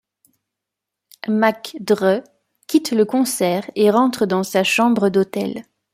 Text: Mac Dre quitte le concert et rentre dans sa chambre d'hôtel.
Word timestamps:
Mac 1.27 1.77
Dre 1.79 2.23
quitte 2.65 2.91
le 2.93 3.05
concert 3.05 3.69
et 3.75 3.91
rentre 3.91 4.25
dans 4.25 4.41
sa 4.41 4.63
chambre 4.63 5.09
d'hôtel. 5.09 5.63